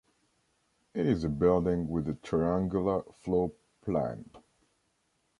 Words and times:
It 0.95 1.05
is 1.05 1.23
a 1.25 1.29
building 1.29 1.87
with 1.87 2.09
a 2.09 2.15
triangular 2.15 3.03
floor 3.21 3.51
plan. 3.85 4.25